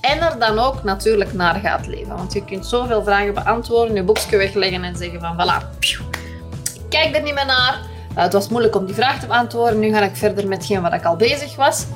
En 0.00 0.20
er 0.20 0.38
dan 0.38 0.58
ook 0.58 0.82
natuurlijk 0.82 1.32
naar 1.32 1.54
gaat 1.54 1.86
leven. 1.86 2.16
Want 2.16 2.32
je 2.32 2.44
kunt 2.44 2.66
zoveel 2.66 3.02
vragen 3.02 3.34
beantwoorden, 3.34 3.94
je 3.94 4.02
boekje 4.02 4.36
wegleggen 4.36 4.84
en 4.84 4.96
zeggen 4.96 5.20
van 5.20 5.34
voilà, 5.34 5.78
kijk 6.88 7.16
er 7.16 7.22
niet 7.22 7.34
meer 7.34 7.46
naar. 7.46 7.80
Uh, 8.10 8.22
het 8.22 8.32
was 8.32 8.48
moeilijk 8.48 8.76
om 8.76 8.86
die 8.86 8.94
vraag 8.94 9.20
te 9.20 9.26
beantwoorden. 9.26 9.78
Nu 9.78 9.90
ga 9.90 10.02
ik 10.02 10.16
verder 10.16 10.48
met 10.48 10.58
hetgeen 10.58 10.82
wat 10.82 10.92
ik 10.92 11.04
al 11.04 11.16
bezig 11.16 11.56
was. 11.56 11.86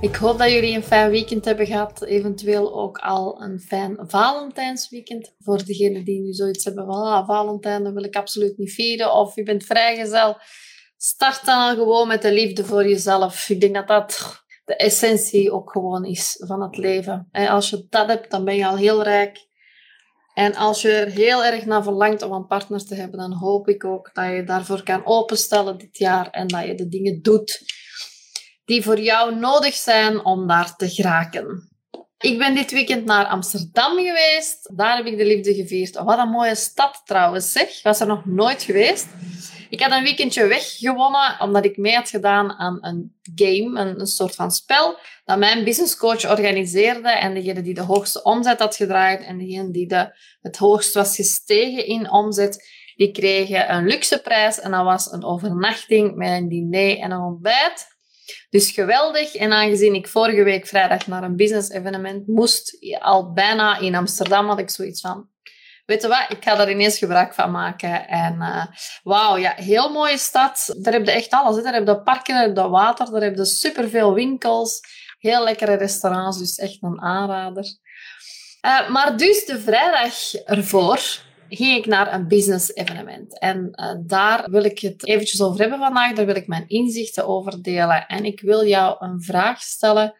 Ik 0.00 0.14
hoop 0.14 0.38
dat 0.38 0.50
jullie 0.50 0.74
een 0.74 0.82
fijn 0.82 1.10
weekend 1.10 1.44
hebben 1.44 1.66
gehad. 1.66 2.02
Eventueel 2.02 2.74
ook 2.74 2.98
al 2.98 3.42
een 3.42 3.60
fijn 3.60 3.96
Valentijnsweekend. 4.00 5.32
Voor 5.38 5.64
degenen 5.64 6.04
die 6.04 6.20
nu 6.20 6.32
zoiets 6.32 6.64
hebben 6.64 6.86
van 6.86 7.02
ah, 7.02 7.26
Valentijn, 7.26 7.94
wil 7.94 8.04
ik 8.04 8.16
absoluut 8.16 8.58
niet 8.58 8.72
vieren. 8.72 9.12
Of 9.12 9.34
je 9.34 9.42
bent 9.42 9.64
vrijgezel. 9.64 10.36
Start 11.06 11.44
dan 11.44 11.74
gewoon 11.74 12.08
met 12.08 12.22
de 12.22 12.32
liefde 12.32 12.64
voor 12.64 12.88
jezelf. 12.88 13.48
Ik 13.48 13.60
denk 13.60 13.74
dat 13.74 13.88
dat 13.88 14.42
de 14.64 14.76
essentie 14.76 15.52
ook 15.52 15.72
gewoon 15.72 16.04
is 16.04 16.42
van 16.46 16.62
het 16.62 16.76
leven. 16.76 17.28
En 17.32 17.48
als 17.48 17.70
je 17.70 17.86
dat 17.88 18.08
hebt, 18.08 18.30
dan 18.30 18.44
ben 18.44 18.56
je 18.56 18.66
al 18.66 18.76
heel 18.76 19.02
rijk. 19.02 19.46
En 20.34 20.54
als 20.54 20.82
je 20.82 20.92
er 20.92 21.10
heel 21.10 21.44
erg 21.44 21.64
naar 21.64 21.82
verlangt 21.82 22.22
om 22.22 22.32
een 22.32 22.46
partner 22.46 22.84
te 22.84 22.94
hebben, 22.94 23.18
dan 23.18 23.32
hoop 23.32 23.68
ik 23.68 23.84
ook 23.84 24.10
dat 24.12 24.24
je 24.24 24.44
daarvoor 24.44 24.82
kan 24.82 25.06
openstellen 25.06 25.78
dit 25.78 25.98
jaar 25.98 26.30
en 26.30 26.46
dat 26.46 26.66
je 26.66 26.74
de 26.74 26.88
dingen 26.88 27.22
doet 27.22 27.60
die 28.64 28.82
voor 28.82 29.00
jou 29.00 29.34
nodig 29.34 29.74
zijn 29.74 30.24
om 30.24 30.46
daar 30.46 30.76
te 30.76 30.88
geraken. 30.88 31.68
Ik 32.18 32.38
ben 32.38 32.54
dit 32.54 32.70
weekend 32.70 33.04
naar 33.04 33.26
Amsterdam 33.26 33.96
geweest. 33.96 34.76
Daar 34.76 34.96
heb 34.96 35.06
ik 35.06 35.18
de 35.18 35.26
liefde 35.26 35.54
gevierd. 35.54 35.94
Wat 35.94 36.18
een 36.18 36.28
mooie 36.28 36.54
stad 36.54 37.02
trouwens, 37.04 37.52
zeg. 37.52 37.68
Ik 37.68 37.82
was 37.82 38.00
er 38.00 38.06
nog 38.06 38.24
nooit 38.24 38.62
geweest. 38.62 39.06
Ik 39.74 39.80
had 39.80 39.92
een 39.92 40.02
weekendje 40.02 40.46
weggewonnen 40.46 41.40
omdat 41.40 41.64
ik 41.64 41.76
mee 41.76 41.94
had 41.94 42.08
gedaan 42.08 42.52
aan 42.52 42.78
een 42.80 43.16
game, 43.34 43.80
een, 43.80 44.00
een 44.00 44.06
soort 44.06 44.34
van 44.34 44.50
spel, 44.50 44.98
dat 45.24 45.38
mijn 45.38 45.64
businesscoach 45.64 46.30
organiseerde. 46.30 47.08
En 47.08 47.34
degene 47.34 47.62
die 47.62 47.74
de 47.74 47.80
hoogste 47.80 48.22
omzet 48.22 48.58
had 48.58 48.76
gedraaid 48.76 49.22
en 49.22 49.38
degene 49.38 49.70
die 49.70 49.86
de, 49.86 50.16
het 50.40 50.56
hoogst 50.56 50.94
was 50.94 51.14
gestegen 51.14 51.86
in 51.86 52.10
omzet, 52.10 52.68
die 52.96 53.10
kregen 53.10 53.74
een 53.74 53.86
luxe 53.86 54.20
prijs. 54.20 54.60
En 54.60 54.70
dat 54.70 54.84
was 54.84 55.12
een 55.12 55.24
overnachting 55.24 56.14
met 56.14 56.30
een 56.30 56.48
diner 56.48 56.98
en 56.98 57.10
een 57.10 57.20
ontbijt. 57.20 57.86
Dus 58.50 58.70
geweldig. 58.70 59.34
En 59.34 59.52
aangezien 59.52 59.94
ik 59.94 60.08
vorige 60.08 60.42
week 60.42 60.66
vrijdag 60.66 61.06
naar 61.06 61.22
een 61.22 61.36
business 61.36 61.70
evenement 61.70 62.26
moest, 62.26 62.78
al 62.98 63.32
bijna 63.32 63.78
in 63.78 63.94
Amsterdam, 63.94 64.48
had 64.48 64.58
ik 64.58 64.70
zoiets 64.70 65.00
van, 65.00 65.28
weet 65.84 66.02
je 66.02 66.08
wat, 66.08 66.26
ik 66.28 66.44
ga 66.44 66.60
er 66.60 66.70
ineens 66.70 66.98
gebruik 66.98 67.34
van 67.34 67.50
maken. 67.50 68.08
En 68.08 68.34
uh, 68.34 68.66
wauw, 69.02 69.36
ja, 69.36 69.52
heel 69.56 69.92
mooie 69.92 70.18
stad. 70.18 70.74
Daar 70.78 70.92
heb 70.92 71.04
je 71.04 71.12
echt 71.12 71.30
alles. 71.30 71.56
Hè. 71.56 71.62
Daar 71.62 71.74
heb 71.74 71.86
je 71.86 72.02
parken, 72.02 72.54
daar 72.54 72.64
heb 72.64 72.72
water, 72.72 73.10
daar 73.10 73.22
heb 73.22 73.36
je 73.36 73.44
superveel 73.44 74.14
winkels. 74.14 74.80
Heel 75.18 75.44
lekkere 75.44 75.74
restaurants, 75.74 76.38
dus 76.38 76.58
echt 76.58 76.78
een 76.80 77.00
aanrader. 77.00 77.64
Uh, 78.66 78.90
maar 78.90 79.16
dus 79.16 79.44
de 79.44 79.60
vrijdag 79.60 80.34
ervoor 80.34 81.00
ging 81.48 81.76
ik 81.76 81.86
naar 81.86 82.14
een 82.14 82.28
business 82.28 82.74
evenement. 82.74 83.38
En 83.38 83.70
uh, 83.72 83.94
daar 84.06 84.50
wil 84.50 84.64
ik 84.64 84.78
het 84.78 85.06
eventjes 85.06 85.42
over 85.42 85.60
hebben 85.60 85.78
vandaag. 85.78 86.12
Daar 86.12 86.26
wil 86.26 86.36
ik 86.36 86.46
mijn 86.46 86.68
inzichten 86.68 87.26
over 87.26 87.62
delen. 87.62 88.06
En 88.06 88.24
ik 88.24 88.40
wil 88.40 88.66
jou 88.66 88.96
een 88.98 89.22
vraag 89.22 89.62
stellen 89.62 90.14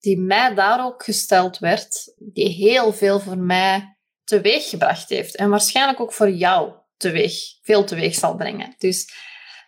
die 0.00 0.18
mij 0.18 0.54
daar 0.54 0.84
ook 0.84 1.04
gesteld 1.04 1.58
werd, 1.58 2.14
die 2.18 2.48
heel 2.48 2.92
veel 2.92 3.20
voor 3.20 3.38
mij 3.38 3.93
teweeggebracht 4.24 5.08
heeft. 5.08 5.36
En 5.36 5.50
waarschijnlijk 5.50 6.00
ook 6.00 6.12
voor 6.12 6.30
jou 6.30 6.72
teweeg, 6.96 7.34
veel 7.62 7.84
teweeg 7.84 8.14
zal 8.14 8.36
brengen. 8.36 8.74
Dus 8.78 9.08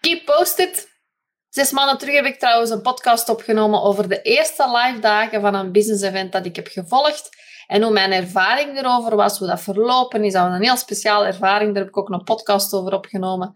keep 0.01 0.25
posted. 0.25 0.95
Zes 1.49 1.71
maanden 1.71 1.99
terug 1.99 2.15
heb 2.15 2.25
ik 2.25 2.39
trouwens 2.39 2.71
een 2.71 2.83
podcast 2.83 3.29
opgenomen 3.29 3.83
over 3.83 4.09
de 4.09 4.23
eerste 4.23 4.71
live 4.71 4.99
dagen 5.01 5.41
van 5.41 5.55
een 5.55 5.73
business 5.73 6.03
event 6.03 6.33
dat 6.33 6.47
ik 6.47 6.57
heb 6.57 6.67
gevolgd. 6.67 7.29
En 7.67 7.83
hoe 7.83 7.93
mijn 7.93 8.12
ervaring 8.12 8.79
erover 8.79 9.17
was, 9.17 9.39
hoe 9.39 9.49
dat 9.49 9.61
verlopen 9.61 10.25
is, 10.25 10.33
dat 10.33 10.43
was 10.43 10.55
een 10.55 10.62
heel 10.62 10.77
speciale 10.77 11.27
ervaring. 11.27 11.75
Daar 11.75 11.83
heb 11.83 11.93
ik 11.93 11.99
ook 11.99 12.09
een 12.09 12.25
podcast 12.25 12.73
over 12.73 12.93
opgenomen. 12.93 13.55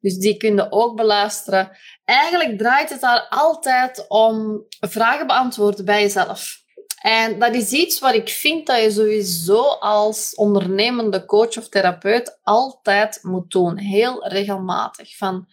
Dus 0.00 0.16
die 0.18 0.36
kun 0.36 0.54
je 0.54 0.66
ook 0.70 0.96
beluisteren. 0.96 1.78
Eigenlijk 2.04 2.58
draait 2.58 2.90
het 2.90 3.00
daar 3.00 3.26
altijd 3.28 4.04
om 4.08 4.66
vragen 4.80 5.26
beantwoorden 5.26 5.84
bij 5.84 6.00
jezelf. 6.00 6.61
En 7.02 7.38
dat 7.38 7.54
is 7.54 7.72
iets 7.72 7.98
wat 7.98 8.14
ik 8.14 8.28
vind 8.28 8.66
dat 8.66 8.82
je 8.82 8.90
sowieso 8.90 9.62
als 9.68 10.34
ondernemende 10.34 11.24
coach 11.24 11.56
of 11.56 11.68
therapeut 11.68 12.38
altijd 12.42 13.18
moet 13.22 13.50
doen. 13.50 13.78
Heel 13.78 14.28
regelmatig. 14.28 15.16
Van, 15.16 15.46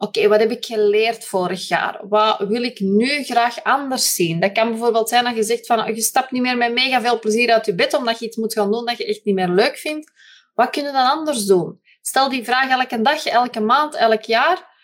Oké, 0.00 0.28
wat 0.28 0.38
heb 0.40 0.50
ik 0.50 0.64
geleerd 0.64 1.24
vorig 1.24 1.68
jaar? 1.68 2.00
Wat 2.08 2.38
wil 2.38 2.62
ik 2.62 2.80
nu 2.80 3.22
graag 3.22 3.62
anders 3.62 4.14
zien? 4.14 4.40
Dat 4.40 4.52
kan 4.52 4.68
bijvoorbeeld 4.68 5.08
zijn 5.08 5.24
dat 5.24 5.36
je 5.36 5.42
zegt 5.42 5.66
van 5.66 5.94
je 5.94 6.00
stapt 6.00 6.30
niet 6.30 6.42
meer 6.42 6.56
met 6.56 6.72
mega 6.72 7.00
veel 7.00 7.18
plezier 7.18 7.52
uit 7.52 7.66
je 7.66 7.74
bed 7.74 7.94
omdat 7.94 8.18
je 8.18 8.26
iets 8.26 8.36
moet 8.36 8.52
gaan 8.52 8.70
doen 8.70 8.86
dat 8.86 8.98
je 8.98 9.06
echt 9.06 9.24
niet 9.24 9.34
meer 9.34 9.48
leuk 9.48 9.76
vindt. 9.76 10.12
Wat 10.54 10.70
kun 10.70 10.84
je 10.84 10.92
dan 10.92 11.10
anders 11.10 11.44
doen? 11.44 11.80
Stel 12.02 12.28
die 12.28 12.44
vraag 12.44 12.70
elke 12.70 13.00
dag, 13.02 13.26
elke 13.26 13.60
maand, 13.60 13.94
elk 13.94 14.22
jaar. 14.22 14.77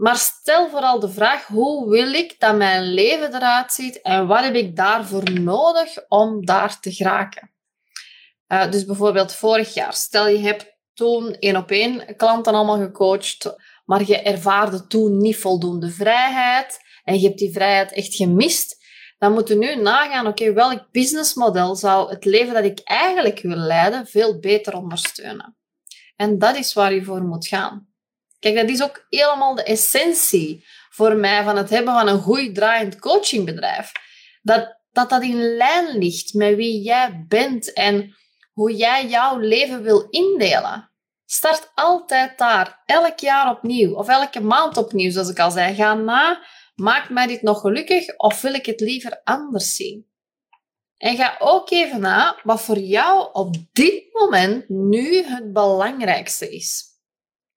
Maar 0.00 0.16
stel 0.16 0.68
vooral 0.68 1.00
de 1.00 1.10
vraag, 1.10 1.46
hoe 1.46 1.90
wil 1.90 2.12
ik 2.12 2.34
dat 2.38 2.56
mijn 2.56 2.82
leven 2.82 3.34
eruit 3.34 3.72
ziet 3.72 4.00
en 4.00 4.26
wat 4.26 4.42
heb 4.44 4.54
ik 4.54 4.76
daarvoor 4.76 5.30
nodig 5.32 6.08
om 6.08 6.44
daar 6.44 6.80
te 6.80 6.92
geraken? 6.92 7.50
Uh, 8.48 8.70
dus 8.70 8.84
bijvoorbeeld 8.84 9.34
vorig 9.34 9.74
jaar, 9.74 9.94
stel 9.94 10.28
je 10.28 10.38
hebt 10.38 10.76
toen 10.94 11.34
één 11.34 11.56
op 11.56 11.70
één 11.70 12.16
klanten 12.16 12.54
allemaal 12.54 12.78
gecoacht 12.78 13.56
maar 13.84 14.06
je 14.06 14.22
ervaarde 14.22 14.86
toen 14.86 15.16
niet 15.16 15.36
voldoende 15.36 15.90
vrijheid 15.90 16.78
en 17.04 17.20
je 17.20 17.26
hebt 17.26 17.38
die 17.38 17.52
vrijheid 17.52 17.92
echt 17.92 18.14
gemist, 18.14 18.84
dan 19.18 19.32
moeten 19.32 19.58
we 19.58 19.64
nu 19.64 19.82
nagaan, 19.82 20.26
oké, 20.26 20.52
welk 20.52 20.90
businessmodel 20.90 21.76
zou 21.76 22.10
het 22.10 22.24
leven 22.24 22.54
dat 22.54 22.64
ik 22.64 22.80
eigenlijk 22.84 23.40
wil 23.40 23.56
leiden 23.56 24.06
veel 24.06 24.38
beter 24.38 24.74
ondersteunen? 24.76 25.56
En 26.16 26.38
dat 26.38 26.56
is 26.56 26.72
waar 26.72 26.94
je 26.94 27.04
voor 27.04 27.22
moet 27.22 27.46
gaan. 27.46 27.89
Kijk, 28.40 28.54
dat 28.54 28.68
is 28.68 28.82
ook 28.82 29.06
helemaal 29.08 29.54
de 29.54 29.62
essentie 29.62 30.64
voor 30.90 31.16
mij 31.16 31.44
van 31.44 31.56
het 31.56 31.70
hebben 31.70 31.94
van 31.94 32.08
een 32.08 32.20
goed 32.20 32.54
draaiend 32.54 32.98
coachingbedrijf. 32.98 33.92
Dat, 34.42 34.80
dat 34.92 35.10
dat 35.10 35.22
in 35.22 35.56
lijn 35.56 35.98
ligt 35.98 36.34
met 36.34 36.54
wie 36.54 36.82
jij 36.82 37.24
bent 37.28 37.72
en 37.72 38.16
hoe 38.52 38.76
jij 38.76 39.06
jouw 39.06 39.38
leven 39.38 39.82
wil 39.82 40.06
indelen. 40.10 40.90
Start 41.24 41.70
altijd 41.74 42.38
daar, 42.38 42.82
elk 42.86 43.18
jaar 43.18 43.50
opnieuw 43.50 43.94
of 43.94 44.08
elke 44.08 44.40
maand 44.40 44.76
opnieuw, 44.76 45.10
zoals 45.10 45.30
ik 45.30 45.38
al 45.38 45.50
zei. 45.50 45.74
Ga 45.74 45.94
na, 45.94 46.44
maakt 46.74 47.10
mij 47.10 47.26
dit 47.26 47.42
nog 47.42 47.60
gelukkig 47.60 48.16
of 48.16 48.40
wil 48.40 48.54
ik 48.54 48.66
het 48.66 48.80
liever 48.80 49.20
anders 49.24 49.74
zien? 49.74 50.08
En 50.96 51.16
ga 51.16 51.36
ook 51.38 51.70
even 51.70 52.00
na 52.00 52.40
wat 52.42 52.60
voor 52.60 52.78
jou 52.78 53.28
op 53.32 53.56
dit 53.72 54.04
moment 54.12 54.68
nu 54.68 55.22
het 55.22 55.52
belangrijkste 55.52 56.54
is. 56.54 56.89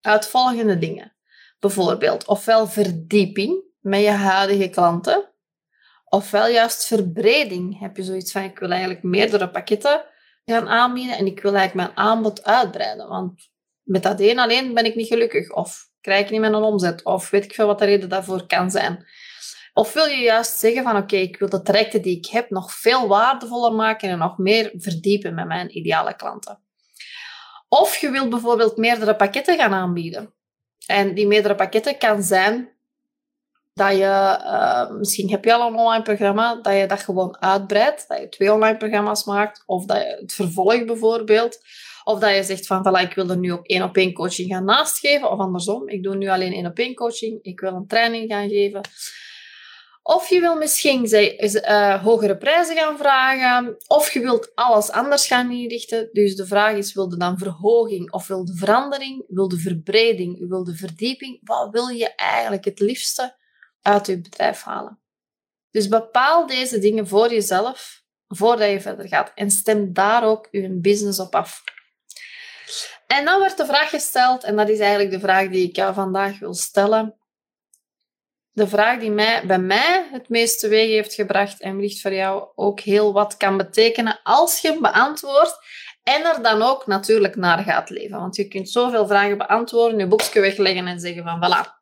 Uit 0.03 0.28
volgende 0.28 0.78
dingen. 0.78 1.16
Bijvoorbeeld, 1.59 2.25
ofwel 2.25 2.68
verdieping 2.68 3.64
met 3.80 4.02
je 4.02 4.09
huidige 4.09 4.69
klanten, 4.69 5.30
ofwel 6.06 6.47
juist 6.47 6.86
verbreding. 6.86 7.80
Heb 7.80 7.97
je 7.97 8.03
zoiets 8.03 8.31
van, 8.31 8.44
ik 8.44 8.59
wil 8.59 8.69
eigenlijk 8.69 9.03
meerdere 9.03 9.50
pakketten 9.50 10.06
gaan 10.46 10.68
aanbieden 10.68 11.18
en 11.18 11.25
ik 11.25 11.41
wil 11.41 11.56
eigenlijk 11.56 11.88
mijn 11.88 12.08
aanbod 12.08 12.44
uitbreiden. 12.44 13.08
Want 13.08 13.52
met 13.81 14.03
dat 14.03 14.19
één 14.19 14.40
alleen 14.40 14.74
ben 14.74 14.86
ik 14.86 14.96
niet 14.96 15.08
gelukkig. 15.08 15.52
Of 15.52 15.90
krijg 16.02 16.25
ik 16.25 16.31
niet 16.31 16.41
een 16.41 16.56
omzet. 16.56 17.03
Of 17.03 17.30
weet 17.30 17.44
ik 17.44 17.53
veel 17.53 17.68
wat 17.68 17.80
de 17.80 17.85
reden 17.85 18.09
daarvoor 18.09 18.47
kan 18.47 18.72
zijn. 18.72 19.06
Of 19.74 19.94
wil 19.94 20.06
je 20.06 20.18
juist 20.18 20.59
zeggen 20.59 20.84
van 20.84 20.97
oké, 20.97 21.16
ik 21.16 21.38
wil 21.38 21.50
de 21.50 21.62
trajecten 21.62 22.02
die 22.02 22.18
ik 22.18 22.25
heb 22.25 22.50
nog 22.50 22.74
veel 22.74 23.08
waardevoller 23.08 23.74
maken 23.74 24.09
en 24.09 24.18
nog 24.18 24.38
meer 24.38 24.72
verdiepen 24.75 25.34
met 25.34 25.47
mijn 25.47 25.78
ideale 25.78 26.16
klanten. 26.16 26.59
Of 27.81 27.95
je 27.95 28.09
wilt 28.09 28.29
bijvoorbeeld 28.29 28.78
meerdere 28.78 29.16
pakketten 29.16 29.57
gaan 29.57 29.73
aanbieden. 29.73 30.34
En 30.85 31.13
die 31.13 31.28
meerdere 31.28 31.56
pakketten 31.56 31.97
kan 31.97 32.23
zijn 32.23 32.69
dat 33.73 33.91
je, 33.91 34.39
uh, 34.44 34.89
misschien 34.91 35.29
heb 35.29 35.46
je 35.46 35.53
al 35.53 35.67
een 35.67 35.75
online 35.75 36.03
programma, 36.03 36.55
dat 36.61 36.78
je 36.78 36.85
dat 36.87 36.99
gewoon 36.99 37.37
uitbreidt, 37.41 38.08
dat 38.08 38.20
je 38.20 38.29
twee 38.29 38.53
online 38.53 38.78
programma's 38.78 39.25
maakt, 39.25 39.64
of 39.66 39.85
dat 39.85 39.97
je 39.97 40.17
het 40.20 40.34
vervolg 40.34 40.85
bijvoorbeeld. 40.85 41.59
Of 42.03 42.20
dat 42.20 42.35
je 42.35 42.43
zegt 42.43 42.67
van, 42.67 42.87
voilà, 42.87 43.09
ik 43.09 43.16
wil 43.16 43.29
er 43.29 43.37
nu 43.37 43.53
ook 43.53 43.66
één 43.66 43.84
op 43.84 43.97
één 43.97 44.14
coaching 44.14 44.52
gaan 44.52 44.66
naastgeven. 44.66 45.31
Of 45.31 45.40
andersom, 45.40 45.90
ik 45.90 46.03
doe 46.03 46.16
nu 46.16 46.29
alleen 46.29 46.53
één 46.53 46.66
op 46.66 46.78
één 46.78 46.93
coaching. 46.96 47.40
Ik 47.41 47.59
wil 47.59 47.73
een 47.73 47.87
training 47.87 48.31
gaan 48.31 48.49
geven. 48.49 48.81
Of 50.03 50.29
je 50.29 50.40
wil 50.40 50.55
misschien 50.55 51.08
uh, 51.14 52.03
hogere 52.03 52.38
prijzen 52.38 52.78
gaan 52.78 52.97
vragen. 52.97 53.76
Of 53.88 54.11
je 54.11 54.20
wilt 54.20 54.52
alles 54.55 54.91
anders 54.91 55.28
gaan 55.28 55.52
inrichten. 55.52 56.09
Dus 56.11 56.35
de 56.35 56.47
vraag 56.47 56.76
is, 56.76 56.94
wil 56.94 57.09
je 57.09 57.17
dan 57.17 57.38
verhoging 57.38 58.11
of 58.11 58.28
wil 58.28 58.46
de 58.46 58.55
verandering? 58.55 59.23
Wil 59.28 59.47
de 59.47 59.58
verbreding? 59.58 60.50
Wil 60.50 60.64
de 60.64 60.76
verdieping? 60.76 61.40
Wat 61.44 61.72
wil 61.72 61.88
je 61.88 62.16
eigenlijk 62.16 62.66
het 62.66 62.79
liefste 62.79 63.35
uit 63.82 64.08
je 64.08 64.22
bedrijf 64.22 64.61
halen? 64.61 65.00
Dus 65.72 65.88
bepaal 65.88 66.47
deze 66.47 66.79
dingen 66.79 67.08
voor 67.08 67.29
jezelf 67.29 68.03
voordat 68.28 68.70
je 68.70 68.82
verder 68.82 69.08
gaat. 69.08 69.32
En 69.35 69.52
stem 69.52 69.94
daar 69.94 70.23
ook 70.23 70.47
je 70.52 70.79
business 70.79 71.20
op 71.20 71.35
af. 71.35 71.64
En 73.08 73.26
dan 73.26 73.40
werd 73.40 73.58
de 73.58 73.66
vraag 73.66 73.90
gesteld, 73.90 74.44
en 74.44 74.56
dat 74.56 74.70
is 74.70 74.79
eigenlijk 74.79 75.11
de 75.11 75.20
vraag 75.20 75.49
die 75.49 75.67
ik 75.67 75.76
jou 75.76 75.94
vandaag 75.94 76.40
wil 76.40 76.53
stellen. 76.53 77.17
De 78.53 78.67
vraag 78.67 79.00
die 79.00 79.11
mij, 79.11 79.44
bij 79.46 79.59
mij 79.59 80.08
het 80.11 80.29
meest 80.29 80.59
teweeg 80.59 80.88
heeft 80.88 81.14
gebracht 81.14 81.61
en 81.61 81.76
wellicht 81.76 82.02
voor 82.02 82.14
jou 82.14 82.47
ook 82.55 82.79
heel 82.79 83.14
wat 83.14 83.38
kan 83.38 83.58
betekenen 83.58 84.20
als 84.23 84.59
je 84.59 84.67
hem 84.72 84.82
beantwoordt 84.82 85.58
en 86.03 86.26
er 86.26 86.41
dan 86.41 86.61
ook 86.61 86.88
natuurlijk 86.88 87.35
naar 87.35 87.64
gaat 87.64 87.90
leven. 87.90 88.20
Want 88.20 88.35
je 88.35 88.47
kunt 88.47 88.70
zoveel 88.70 89.08
vragen 89.08 89.38
beantwoorden, 89.38 90.00
je 90.00 90.08
boekje 90.08 90.40
wegleggen 90.40 90.88
en 90.88 91.00
zeggen 91.00 91.23
van 91.23 91.38
voilà, 91.38 91.82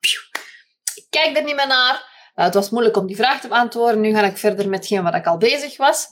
ik 0.95 1.05
kijk 1.09 1.37
er 1.37 1.43
niet 1.43 1.55
meer 1.55 1.67
naar. 1.67 2.09
Uh, 2.35 2.45
het 2.45 2.53
was 2.53 2.69
moeilijk 2.69 2.97
om 2.97 3.07
die 3.07 3.15
vraag 3.15 3.41
te 3.41 3.47
beantwoorden, 3.47 4.01
nu 4.01 4.13
ga 4.13 4.23
ik 4.23 4.37
verder 4.37 4.69
met 4.69 4.79
hetgeen 4.79 5.03
wat 5.03 5.15
ik 5.15 5.25
al 5.25 5.37
bezig 5.37 5.77
was. 5.77 6.07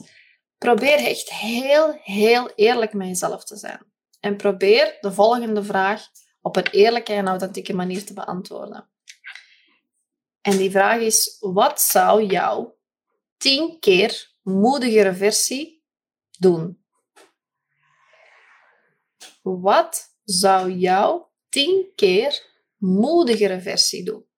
Probeer 0.58 1.06
echt 1.06 1.30
heel, 1.30 2.00
heel 2.02 2.50
eerlijk 2.54 2.92
met 2.92 3.06
jezelf 3.06 3.44
te 3.44 3.56
zijn. 3.56 3.86
En 4.20 4.36
probeer 4.36 4.96
de 5.00 5.12
volgende 5.12 5.62
vraag 5.62 6.02
op 6.40 6.56
een 6.56 6.66
eerlijke 6.70 7.12
en 7.12 7.28
authentieke 7.28 7.74
manier 7.74 8.04
te 8.04 8.12
beantwoorden. 8.12 8.89
En 10.40 10.56
die 10.56 10.70
vraag 10.70 11.00
is: 11.00 11.36
wat 11.40 11.80
zou 11.80 12.24
jouw 12.24 12.78
tien 13.36 13.78
keer 13.78 14.36
moedigere 14.42 15.14
versie 15.14 15.84
doen? 16.38 16.84
Wat 19.42 20.18
zou 20.24 20.70
jouw 20.72 21.32
tien 21.48 21.92
keer 21.94 22.46
moedigere 22.76 23.60
versie 23.60 24.04
doen? 24.04 24.28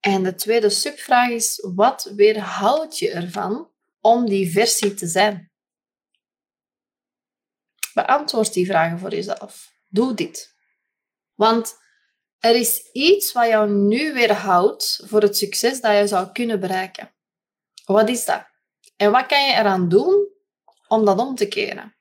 En 0.00 0.22
de 0.22 0.34
tweede 0.34 0.70
subvraag 0.70 1.30
is: 1.30 1.68
wat 1.74 2.04
weerhoudt 2.04 2.98
je 2.98 3.10
ervan 3.10 3.70
om 4.00 4.28
die 4.28 4.50
versie 4.50 4.94
te 4.94 5.06
zijn? 5.06 5.52
Beantwoord 7.94 8.52
die 8.52 8.66
vragen 8.66 8.98
voor 8.98 9.10
jezelf. 9.10 9.72
Doe 9.88 10.14
dit. 10.14 10.56
Want 11.34 11.78
er 12.40 12.54
is 12.54 12.88
iets 12.92 13.32
wat 13.32 13.46
jou 13.46 13.70
nu 13.70 14.12
weerhoudt 14.12 15.02
voor 15.06 15.22
het 15.22 15.36
succes 15.36 15.80
dat 15.80 15.96
je 15.96 16.06
zou 16.06 16.32
kunnen 16.32 16.60
bereiken. 16.60 17.14
Wat 17.84 18.08
is 18.08 18.24
dat? 18.24 18.46
En 18.96 19.10
wat 19.10 19.26
kan 19.26 19.46
je 19.46 19.52
eraan 19.52 19.88
doen 19.88 20.28
om 20.88 21.04
dat 21.04 21.18
om 21.18 21.34
te 21.34 21.48
keren? 21.48 21.96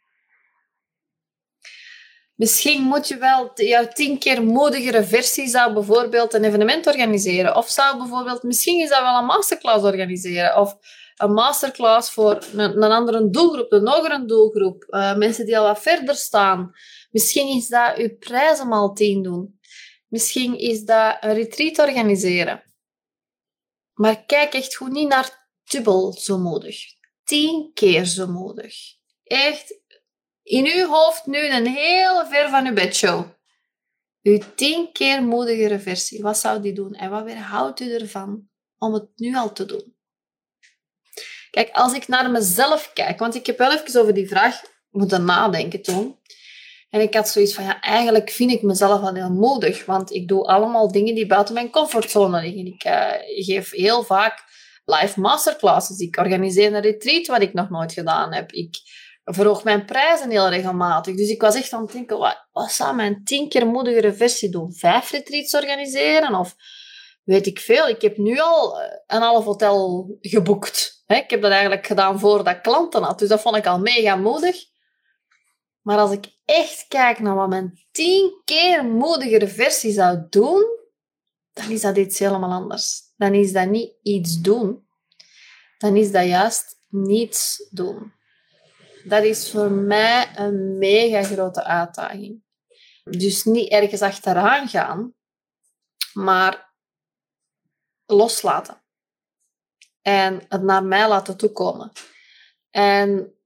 Misschien 2.35 2.81
moet 2.81 3.07
je 3.07 3.17
wel 3.17 3.51
jouw 3.55 3.87
tien 3.87 4.17
keer 4.19 4.43
modigere 4.43 5.03
versie 5.03 5.47
zou 5.47 5.73
bijvoorbeeld 5.73 6.33
een 6.33 6.43
evenement 6.43 6.87
organiseren. 6.87 7.55
Of 7.55 7.69
zou 7.69 7.97
bijvoorbeeld, 7.97 8.43
misschien 8.43 8.79
is 8.79 8.89
dat 8.89 9.01
wel 9.01 9.17
een 9.17 9.25
masterclass 9.25 9.83
organiseren. 9.83 10.57
Of 10.57 10.77
een 11.15 11.33
masterclass 11.33 12.11
voor 12.11 12.43
een, 12.53 12.83
een 12.83 12.91
andere 12.91 13.29
doelgroep, 13.29 13.71
een 13.71 13.87
hogere 13.87 14.25
doelgroep. 14.25 14.85
Uh, 14.89 15.15
mensen 15.15 15.45
die 15.45 15.57
al 15.57 15.65
wat 15.65 15.81
verder 15.81 16.15
staan. 16.15 16.71
Misschien 17.11 17.47
is 17.47 17.67
dat 17.67 17.97
je 17.97 18.15
prijzen 18.15 18.67
mal 18.67 18.93
tien 18.93 19.23
doen. 19.23 19.56
Misschien 20.07 20.59
is 20.59 20.83
dat 20.83 21.17
een 21.19 21.33
retreat 21.33 21.79
organiseren. 21.79 22.63
Maar 23.93 24.25
kijk 24.25 24.53
echt 24.53 24.75
goed 24.75 24.91
niet 24.91 25.07
naar 25.07 25.49
dubbel 25.63 26.13
zo 26.13 26.37
moedig. 26.37 26.77
Tien 27.23 27.71
keer 27.73 28.05
zo 28.05 28.27
moedig. 28.27 28.75
Echt 29.23 29.79
in 30.43 30.65
uw 30.65 30.87
hoofd 30.87 31.25
nu 31.25 31.49
een 31.49 31.67
hele 31.67 32.25
ver 32.29 32.49
van 32.49 32.67
uw 32.67 32.73
bedshow. 32.73 33.25
Uw 34.21 34.39
tien 34.55 34.91
keer 34.91 35.23
moedigere 35.23 35.79
versie. 35.79 36.21
Wat 36.21 36.37
zou 36.37 36.61
die 36.61 36.73
doen? 36.73 36.93
En 36.93 37.09
wat 37.09 37.23
weerhoudt 37.23 37.79
u 37.79 37.93
ervan 37.93 38.49
om 38.77 38.93
het 38.93 39.09
nu 39.15 39.35
al 39.35 39.53
te 39.53 39.65
doen? 39.65 39.95
Kijk, 41.51 41.69
als 41.71 41.93
ik 41.93 42.07
naar 42.07 42.31
mezelf 42.31 42.91
kijk, 42.93 43.19
want 43.19 43.35
ik 43.35 43.45
heb 43.45 43.57
wel 43.57 43.71
even 43.71 44.01
over 44.01 44.13
die 44.13 44.27
vraag 44.27 44.61
moeten 44.89 45.25
nadenken 45.25 45.81
toen. 45.81 46.19
En 46.89 47.01
ik 47.01 47.13
had 47.13 47.29
zoiets 47.29 47.53
van, 47.53 47.63
ja, 47.63 47.81
eigenlijk 47.81 48.29
vind 48.29 48.51
ik 48.51 48.61
mezelf 48.61 49.01
wel 49.01 49.13
heel 49.13 49.33
moedig, 49.33 49.85
want 49.85 50.11
ik 50.11 50.27
doe 50.27 50.43
allemaal 50.43 50.91
dingen 50.91 51.15
die 51.15 51.27
buiten 51.27 51.53
mijn 51.53 51.69
comfortzone 51.69 52.41
liggen. 52.41 52.65
Ik 52.65 52.85
uh, 52.85 53.11
geef 53.45 53.71
heel 53.71 54.03
vaak 54.03 54.43
live 54.85 55.19
masterclasses. 55.19 55.99
Ik 55.99 56.17
organiseer 56.17 56.73
een 56.73 56.81
retreat 56.81 57.27
wat 57.27 57.41
ik 57.41 57.53
nog 57.53 57.69
nooit 57.69 57.93
gedaan 57.93 58.33
heb. 58.33 58.51
Ik 58.51 58.75
verhoog 59.23 59.63
mijn 59.63 59.85
prijzen 59.85 60.29
heel 60.29 60.49
regelmatig. 60.49 61.15
Dus 61.15 61.29
ik 61.29 61.41
was 61.41 61.55
echt 61.55 61.73
aan 61.73 61.81
het 61.81 61.91
denken, 61.91 62.17
wat, 62.17 62.47
wat 62.51 62.71
zou 62.71 62.95
mijn 62.95 63.23
tien 63.23 63.49
keer 63.49 63.67
moedigere 63.67 64.13
versie 64.13 64.49
doen? 64.49 64.73
Vijf 64.73 65.11
retreats 65.11 65.55
organiseren? 65.55 66.35
Of 66.35 66.55
weet 67.23 67.45
ik 67.45 67.59
veel. 67.59 67.87
Ik 67.87 68.01
heb 68.01 68.17
nu 68.17 68.39
al 68.39 68.81
eh, 68.81 68.87
een 69.07 69.21
half 69.21 69.45
hotel 69.45 70.09
geboekt. 70.21 71.03
Ik 71.07 71.29
heb 71.29 71.41
dat 71.41 71.51
eigenlijk 71.51 71.85
gedaan 71.85 72.19
voordat 72.19 72.55
ik 72.55 72.61
klanten 72.61 73.03
had. 73.03 73.19
Dus 73.19 73.29
dat 73.29 73.41
vond 73.41 73.55
ik 73.55 73.65
al 73.65 73.79
mega 73.79 74.15
moedig. 74.15 74.55
Maar 75.87 75.97
als 75.97 76.11
ik 76.11 76.37
echt 76.45 76.87
kijk 76.87 77.19
naar 77.19 77.35
wat 77.35 77.49
mijn 77.49 77.79
tien 77.91 78.41
keer 78.43 78.85
moedigere 78.85 79.47
versie 79.47 79.91
zou 79.91 80.25
doen, 80.29 80.65
dan 81.53 81.69
is 81.69 81.81
dat 81.81 81.97
iets 81.97 82.19
helemaal 82.19 82.51
anders. 82.51 83.01
Dan 83.15 83.33
is 83.33 83.51
dat 83.51 83.69
niet 83.69 83.93
iets 84.01 84.41
doen. 84.41 84.87
Dan 85.77 85.95
is 85.95 86.11
dat 86.11 86.25
juist 86.25 86.81
niets 86.87 87.67
doen. 87.69 88.13
Dat 89.03 89.23
is 89.23 89.51
voor 89.51 89.71
mij 89.71 90.29
een 90.35 90.77
mega 90.77 91.23
grote 91.23 91.63
uitdaging. 91.63 92.43
Dus 93.03 93.43
niet 93.43 93.71
ergens 93.71 94.01
achteraan 94.01 94.67
gaan, 94.67 95.13
maar 96.13 96.73
loslaten. 98.05 98.83
En 100.01 100.45
het 100.47 100.61
naar 100.61 100.83
mij 100.83 101.07
laten 101.07 101.37
toekomen. 101.37 101.91
En 102.69 103.36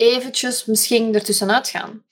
eventjes 0.00 0.64
misschien 0.64 1.14
ertussenuit 1.14 1.68
gaan. 1.68 2.04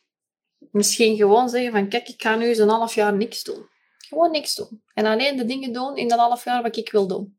Misschien 0.70 1.17
gewoon 1.17 1.49
zeggen 1.49 1.73
van, 1.73 1.88
kijk, 1.88 2.08
ik 2.08 2.23
ga 2.23 2.37
nu 2.37 2.49
eens 2.49 2.58
een 2.58 2.69
half 2.69 2.94
jaar 2.94 3.12
niks 3.12 3.43
doen. 3.43 3.69
Gewoon 3.99 4.31
niks 4.31 4.55
doen. 4.55 4.82
En 4.94 5.06
alleen 5.06 5.37
de 5.37 5.44
dingen 5.44 5.73
doen 5.73 5.96
in 5.96 6.08
dat 6.08 6.19
half 6.19 6.44
jaar 6.44 6.62
wat 6.62 6.76
ik 6.76 6.90
wil 6.90 7.06
doen. 7.06 7.38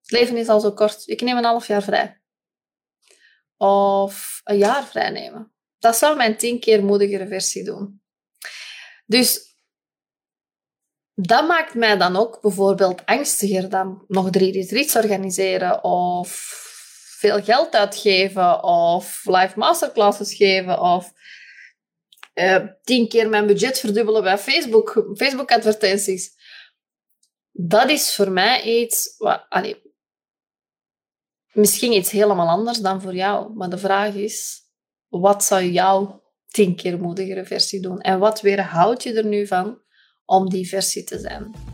Het 0.00 0.10
leven 0.10 0.36
is 0.36 0.48
al 0.48 0.60
zo 0.60 0.72
kort. 0.72 1.06
Ik 1.06 1.20
neem 1.20 1.36
een 1.36 1.44
half 1.44 1.66
jaar 1.66 1.82
vrij. 1.82 2.20
Of 3.56 4.40
een 4.44 4.58
jaar 4.58 4.86
vrij 4.86 5.10
nemen. 5.10 5.52
Dat 5.78 5.96
zou 5.96 6.16
mijn 6.16 6.36
tien 6.36 6.60
keer 6.60 6.84
moedigere 6.84 7.26
versie 7.26 7.64
doen. 7.64 8.02
Dus 9.06 9.56
dat 11.14 11.48
maakt 11.48 11.74
mij 11.74 11.96
dan 11.96 12.16
ook 12.16 12.40
bijvoorbeeld 12.40 13.06
angstiger 13.06 13.68
dan 13.68 14.04
nog 14.08 14.30
drie 14.30 14.52
retreats 14.52 14.96
organiseren 14.96 15.84
of 15.84 16.62
veel 17.24 17.42
geld 17.42 17.74
uitgeven 17.74 18.62
of 18.62 19.24
live 19.24 19.58
masterclasses 19.58 20.34
geven 20.34 20.80
of 20.80 21.12
uh, 22.34 22.66
tien 22.82 23.08
keer 23.08 23.28
mijn 23.28 23.46
budget 23.46 23.78
verdubbelen 23.78 24.22
bij 24.22 24.38
Facebook, 24.38 25.12
Facebook 25.16 25.50
advertenties. 25.52 26.32
Dat 27.50 27.90
is 27.90 28.14
voor 28.14 28.30
mij 28.30 28.62
iets 28.62 29.14
wat, 29.18 29.46
allee, 29.48 29.82
misschien 31.52 31.92
iets 31.92 32.10
helemaal 32.10 32.48
anders 32.48 32.78
dan 32.78 33.00
voor 33.02 33.14
jou. 33.14 33.54
Maar 33.54 33.70
de 33.70 33.78
vraag 33.78 34.14
is, 34.14 34.62
wat 35.08 35.44
zou 35.44 35.64
jouw 35.64 36.22
tien 36.46 36.76
keer 36.76 37.00
moedigere 37.00 37.44
versie 37.44 37.80
doen? 37.80 38.00
En 38.00 38.18
wat 38.18 38.40
weerhoudt 38.40 39.02
je 39.02 39.12
er 39.12 39.26
nu 39.26 39.46
van 39.46 39.80
om 40.24 40.50
die 40.50 40.68
versie 40.68 41.04
te 41.04 41.18
zijn. 41.18 41.73